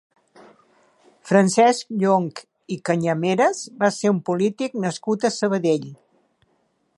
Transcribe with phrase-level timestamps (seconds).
[1.31, 2.41] Francesc Llonch
[2.77, 5.87] i Cañameras va ser un polític nascut a Sabadell.